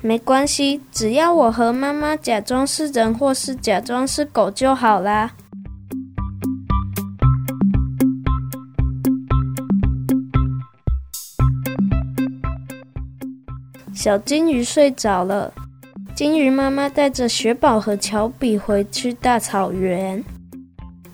[0.00, 5.32] 没关系，只要我和妈妈假装是人，或是假装是狗就好啦。”
[14.02, 15.52] 小金鱼睡着了，
[16.12, 20.24] 金鱼妈妈带着雪宝和乔比回去大草原。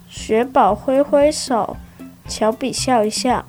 [0.09, 1.76] 雪宝挥挥手，
[2.26, 3.45] 乔比笑一笑。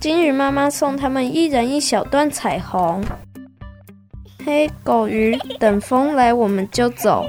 [0.00, 3.04] 金鱼妈妈送他们一人一小段彩虹。
[4.44, 7.24] 嘿，狗鱼，等风来我们就走。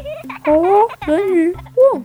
[0.48, 1.56] 哦，人鱼，
[1.94, 2.04] 汪。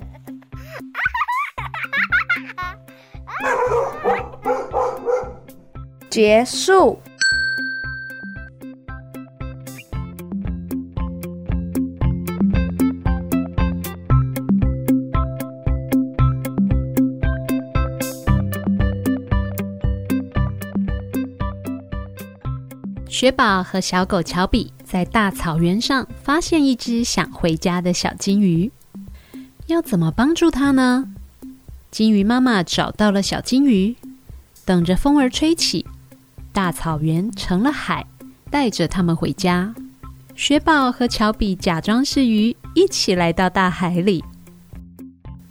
[6.10, 7.00] 结束。
[23.16, 28.70] 雪宝和小狗乔比在大草原上发现一只想回家的小金鱼，
[29.68, 31.08] 要怎么帮助它呢？
[31.90, 33.96] 金鱼妈妈找到了小金鱼，
[34.66, 35.86] 等着风儿吹起，
[36.52, 38.04] 大草原成了海，
[38.50, 39.74] 带着它们回家。
[40.34, 44.22] 雪宝和乔比假装是鱼，一起来到大海里。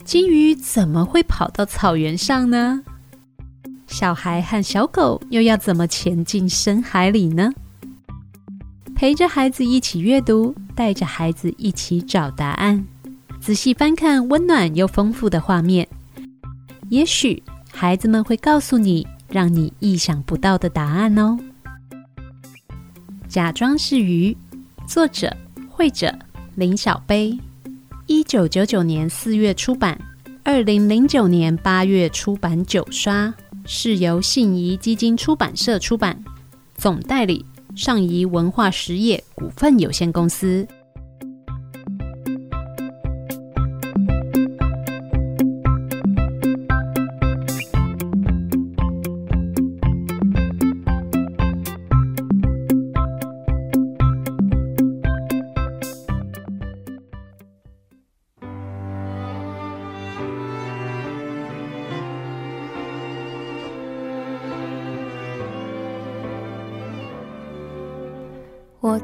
[0.03, 2.84] 金鱼怎么会跑到草原上呢？
[3.88, 7.51] 小孩和小狗又要怎么潜进深海里呢？
[8.95, 12.86] 陪着孩子一起阅读，带着孩子一起找答案，
[13.39, 15.88] 仔细翻看温暖又丰富的画面，
[16.89, 21.38] 也许孩子们会告诉你让你意想不到的答案哦。
[23.27, 24.36] 假装是鱼，
[24.88, 25.36] 作者
[25.69, 26.13] 绘者
[26.55, 27.38] 林小杯，
[28.07, 29.99] 一九九九年四月出版，
[30.43, 33.33] 二零零九年八月出版九刷。
[33.66, 36.24] 是由信宜基金出版社出版，
[36.76, 37.45] 总代理
[37.76, 40.68] 上谊文化实业股份有限公司。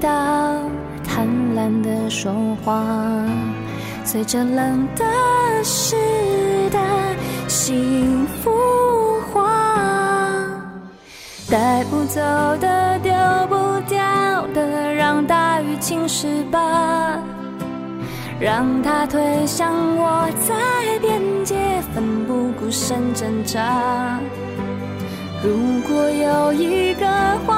[0.00, 0.08] 到，
[1.04, 1.26] 贪
[1.56, 2.32] 婪的说
[2.64, 2.84] 话，
[4.04, 5.04] 随着冷的
[5.64, 5.96] 湿
[6.70, 6.78] 的
[7.46, 8.50] 幸福
[9.32, 9.48] 化，
[11.50, 12.20] 带不走
[12.60, 13.12] 的，丢
[13.48, 17.18] 不掉的，让大雨侵蚀吧，
[18.40, 21.56] 让它推向我在边界，
[21.94, 24.20] 奋不顾身挣扎。
[25.42, 27.06] 如果有一个
[27.46, 27.57] 怀，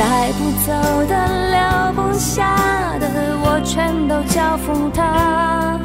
[0.00, 0.72] 带不走
[1.06, 1.14] 的。
[1.50, 3.06] 留不下的
[3.42, 5.78] 我全都交付他，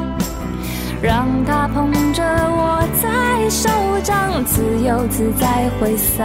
[1.02, 3.68] 让他捧着我在手
[4.04, 6.24] 掌，自由自在挥洒。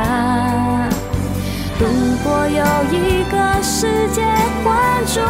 [1.79, 1.87] 如
[2.23, 2.63] 果有
[2.93, 4.21] 一个世界
[4.63, 4.71] 浑
[5.07, 5.23] 浊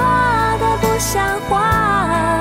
[0.59, 2.40] 的不像话，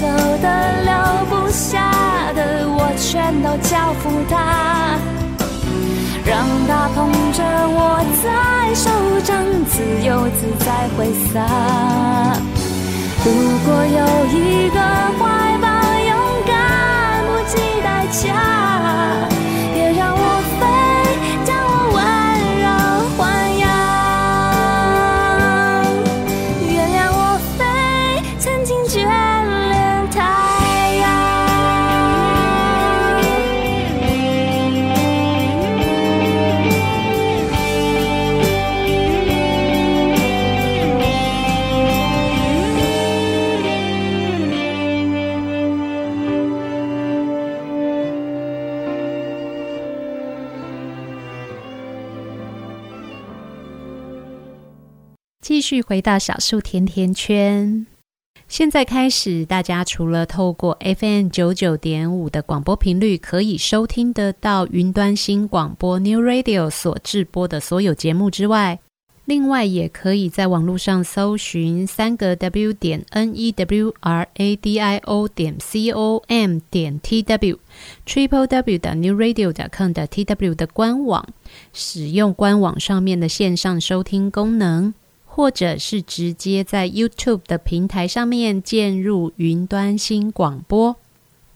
[0.00, 0.06] 走
[0.42, 0.46] 的、
[0.82, 0.90] 留
[1.30, 4.98] 不下的，我全都交付他。
[6.26, 6.32] 让
[6.66, 8.26] 他捧着我在
[8.74, 8.90] 手
[9.22, 9.36] 掌，
[9.66, 9.74] 自
[10.04, 11.34] 由自在挥洒。
[13.24, 13.26] 如
[13.64, 14.78] 果有一个
[15.18, 15.22] 怀
[15.62, 15.66] 抱，
[16.08, 16.12] 勇
[16.44, 16.50] 敢
[17.26, 18.73] 不计代价。
[55.64, 57.86] 续回到小树甜甜圈。
[58.46, 68.78] 现在开始，大家除了透过 FM 九九点五的广播频率可以收听得到云端新广播 New Radio 所制播的所有节目之外，
[69.24, 77.00] 另外也可以在网络上搜寻三个 W 点 N E W R A D I O 点 C O M 点
[77.00, 77.58] T W
[78.06, 81.26] Triple W 的 New Radio 点 com 的 T W 的官网，
[81.72, 84.92] 使用官网上面的线上收听功能。
[85.36, 90.94] 或者是直接在 YouTube 的平台上面进入云端新广播，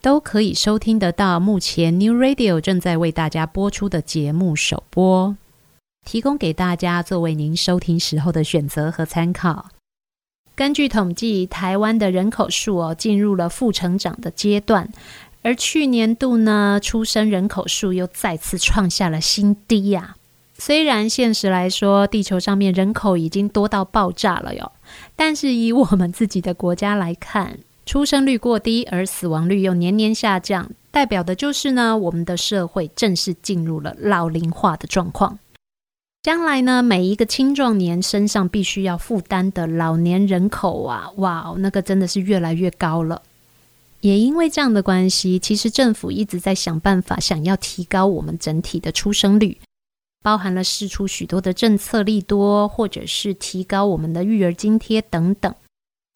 [0.02, 1.38] 都可以收听得到。
[1.38, 5.36] 目前 New Radio 正在为大家播出的节目首播，
[6.04, 9.66] 提供给大家作为您收听时候的选择和参考。
[10.56, 14.92] 根据统计，台湾的人口数哦进入了负成长的阶段，
[15.42, 20.16] 而去年度呢，出生人口数又再次创下了新低呀、
[20.60, 24.72] 虽然现实来说，地球上面人口已经多到爆炸了哟，
[25.14, 35.38] 但是以我们自己的国家来看，出生率过低，而死亡率又年年下降，代表的就是呢，我们的社会正式进入了老龄化的状况。
[36.24, 43.22] 将来呢，每一个青壮年身上必须要负担的老年人口啊，哇，那个真的是越来越高了。
[44.00, 49.56] 也因为这样的关系，其实政府一直在想办法，想要提高我们整体的出生率。
[50.22, 55.54] 包含了释出许多的政策利多，或者是提高我们的育儿津贴等等。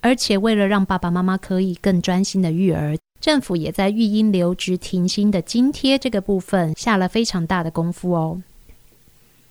[0.03, 8.43] 而且为了让爸爸妈妈可以更专心的育儿，政府也在育婴留职停薪的津贴这个部分下了非常大的功夫哦。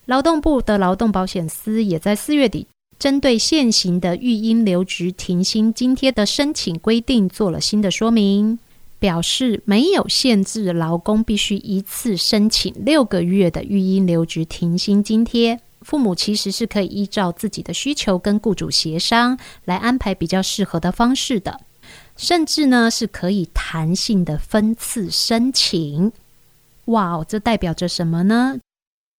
[0.06, 2.68] 劳动部的劳动保险司也在四月底
[3.00, 8.60] 针对现行的育婴留职停薪津贴的申请规定做了新的说明。
[9.02, 15.60] 表示没有限制，劳工必须一次申请六个月的育婴留职停薪津贴。
[15.82, 19.36] 父母其实是可以依照自己的需求跟雇主协商，
[19.66, 21.60] 来安排比较适合的方式的，
[22.16, 26.12] 甚至呢是可以弹性的分次申请。
[26.86, 28.60] 哇哦，这代表着什么呢？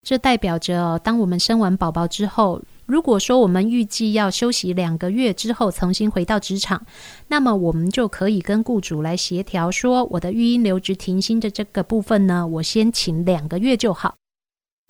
[0.06, 2.62] 这代表着当我们生完宝宝之后。
[2.92, 6.84] 如果说我们预计要休息两个月之后重新回到职场，
[7.26, 14.14] 那么我们就可以跟雇主来协调说，我的育婴留职停薪的这个部分呢，我先请两个月就好。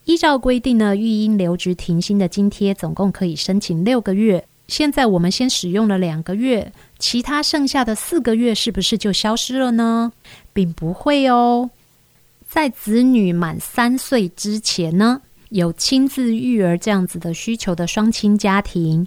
[0.05, 4.44] 依照规定呢，育婴留职停薪的津贴总共可以申请六个月。
[4.66, 10.12] 现在我们先使用了两个月，其他剩下的四个月是不是就消失了呢？
[10.53, 11.70] 并不会哦，
[12.48, 15.22] 在子女满三岁之前呢。
[15.53, 19.07] 有亲自育儿这样子的需求的双亲家庭，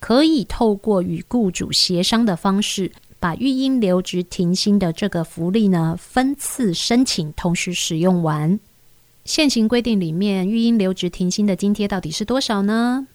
[0.00, 2.90] 可以透过与雇主协商的方式，
[3.20, 8.58] 把育婴留职停薪的这个福利呢，分次申请，同时使用完。
[9.26, 13.06] 现行规定里面，育婴留职停薪的津贴到底是多少呢？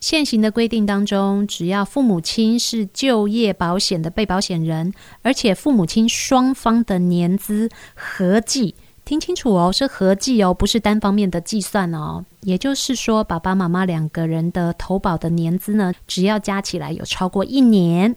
[0.00, 4.92] 现行的规定当中，只要父母亲是就业保险的被保险人，
[5.22, 8.74] 而且父母亲双方的年资合计。
[9.08, 12.22] 听清楚哦，是合计哦，不是单方面的计算哦。
[12.42, 18.14] 也就是说，爸爸妈妈两个人的投保的年资呢，只要加起来有超过一年，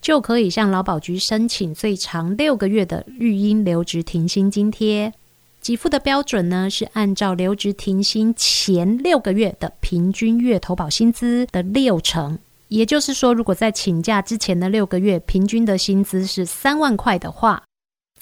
[0.00, 5.12] 就可以向劳保局申请最长六个月的育婴留职停薪津贴。
[5.60, 12.36] 给付的标准呢，是按照留职停薪前六个月的平均月投保薪资的六成。
[12.66, 17.62] 也就是说，如果在请假之前的六个月平均的薪资是三万块的话，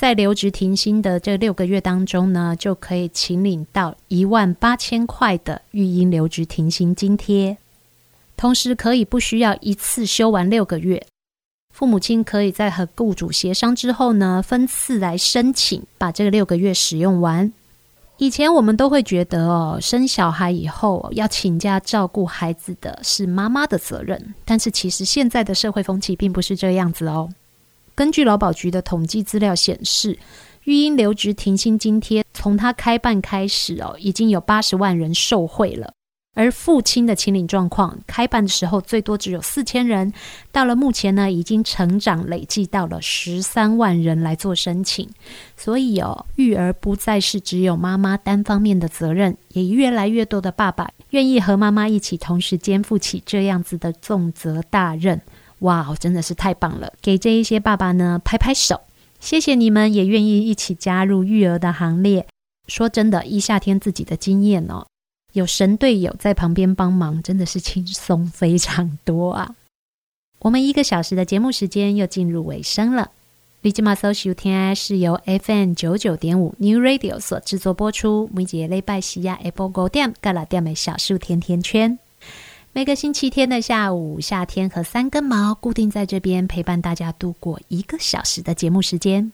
[0.00, 7.58] 在留职停薪的这六个月当中呢，就可以请领到一万八千块的育婴留职停薪津贴，
[8.34, 11.06] 同时可以不需要一次休完六个月。
[11.74, 17.52] 父母亲可以在和雇主协商之后呢，分次来申请，把这六个月使用完。
[18.16, 27.28] 以前我们都会觉得哦，生小孩以后要请假照顾孩子的是妈妈的责任，但是其实现在的社会风气并不是这样子哦。
[28.00, 30.18] 根据劳保局的统计资料显示，
[30.64, 35.92] 育婴留职停薪津贴从它开办开始哦，已经有八十万人受惠了。
[36.34, 40.10] 而父亲的请领状况，开办的时候最多只有四千人，
[40.50, 45.06] 到了目前呢，已经成长累计到了十三万人来做申请。
[45.54, 55.20] 所以哦，育儿不再是只有妈妈单方面的责任，也越来越多的爸爸愿意和妈妈一起同时肩负起这样子的重责大任。
[55.60, 56.92] 哇，真的是太棒了！
[57.00, 58.80] 给这一些爸爸呢拍拍手，
[59.18, 62.26] 谢谢你们也愿意一起加入育儿的行列。
[62.66, 64.86] 说真的，一夏天自己的经验哦。
[65.32, 69.54] 有神队友在旁边帮忙，真的是轻松非常多啊！
[70.40, 73.10] 我们一个小时的节目时间又进入尾声了。
[73.60, 78.30] 立即马搜收听是由 FM 九九点五 New Radio 所制作播出。
[78.32, 81.98] 每节礼拜西亚，Apple 五点、各大店的小树甜甜圈。
[82.72, 89.32] 每个星期天的下午，夏天和三根毛固定在这边陪伴大家度过一个小时的节目时间。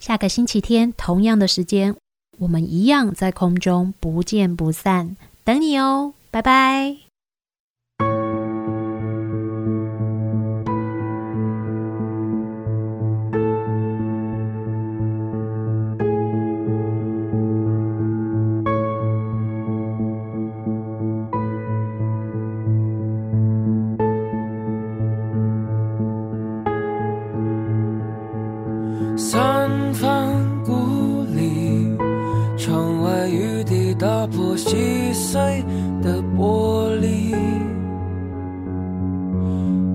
[0.00, 1.96] 下个星期天同样的时间。
[2.38, 7.05] 我们一样在空中不见不散，等你哦，拜拜。
[36.02, 37.34] 的玻璃，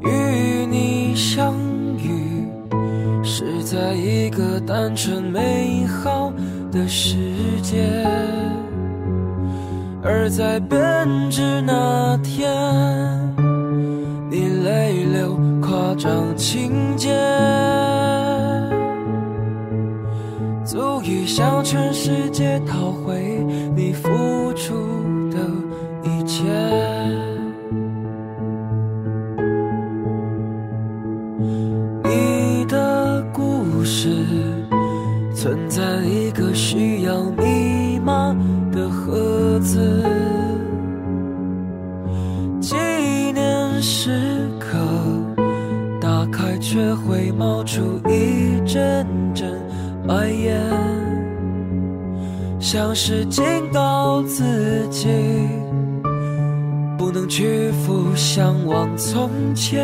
[0.04, 1.54] 与你相
[1.98, 2.46] 遇，
[3.24, 6.32] 是在一个单纯美好
[6.72, 7.18] 的世
[7.62, 8.06] 界，
[10.04, 10.80] 而在编
[11.30, 12.50] 织那天，
[14.30, 17.10] 你泪流夸张情节，
[20.66, 23.46] 足以向全世界讨回
[23.76, 24.10] 你付
[24.54, 24.74] 出。
[32.68, 34.26] 的故事
[35.34, 36.54] 存在一个。
[36.54, 38.36] 需要密码
[38.72, 40.04] 的盒子，
[42.60, 42.76] 纪
[43.34, 44.78] 念时刻
[46.00, 49.62] 打开却会冒出一阵阵
[50.08, 50.62] 白烟，
[52.60, 55.08] 像是警告自己
[57.02, 59.84] 不能屈服，向往从前。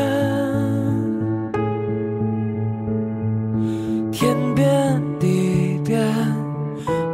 [4.12, 6.00] 天变地变，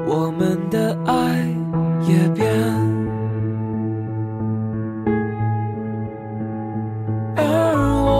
[0.05, 1.13] 我们的爱
[2.05, 2.45] 也变。
[7.37, 7.41] 而
[8.05, 8.11] 我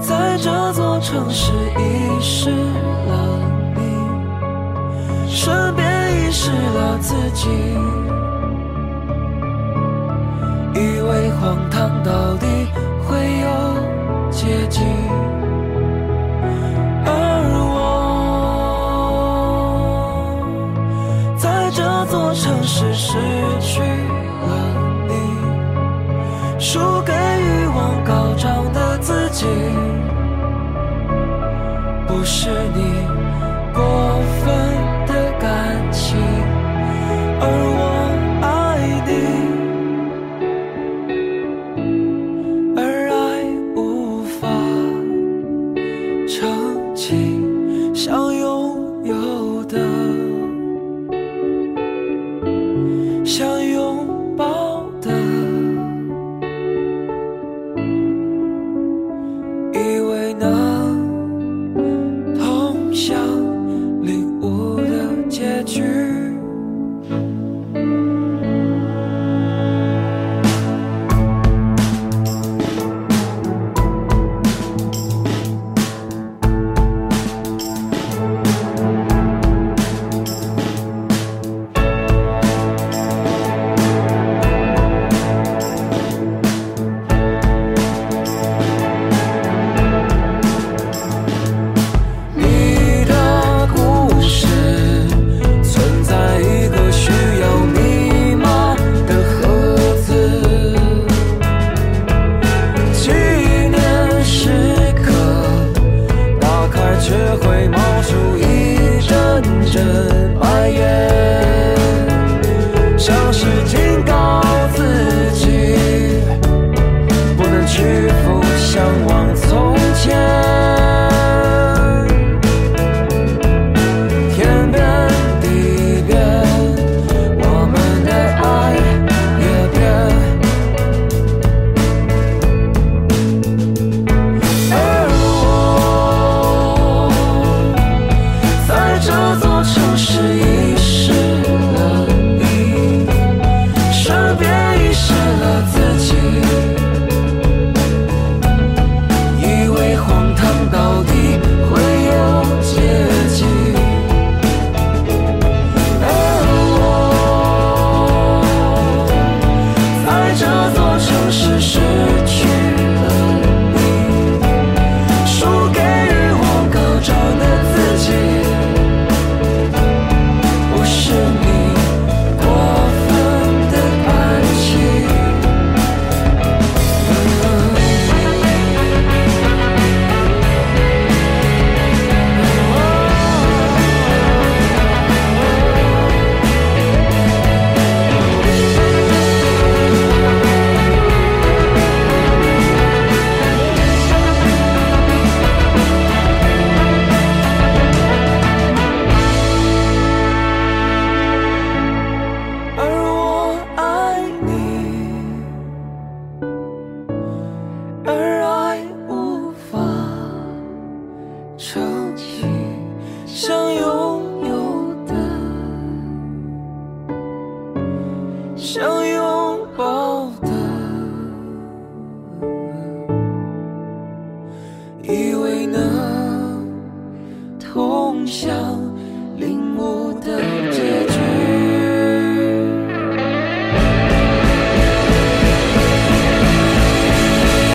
[0.00, 3.38] 在这座城市遗失了
[3.76, 3.82] 你，
[5.28, 5.86] 顺便
[6.26, 7.50] 遗失了自己。
[11.42, 12.46] 荒唐到底
[13.02, 14.80] 会有捷径
[17.04, 17.10] 而
[17.74, 17.82] 我
[21.36, 23.18] 在这座城市失
[23.60, 23.82] 去